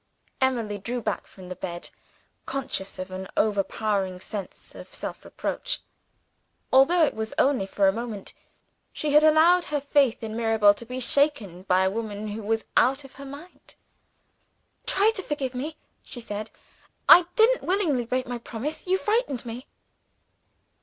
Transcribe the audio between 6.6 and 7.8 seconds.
Although it was only